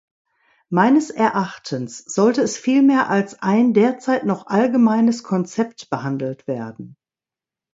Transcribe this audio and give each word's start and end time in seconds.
Meines 0.71 1.11
Erachtens 1.11 1.99
sollte 2.05 2.41
es 2.41 2.57
vielmehr 2.57 3.07
als 3.11 3.37
ein 3.43 3.75
derzeit 3.75 4.25
noch 4.25 4.47
allgemeines 4.47 5.21
Konzept 5.21 5.91
behandelt 5.91 6.47
werden. 6.47 6.97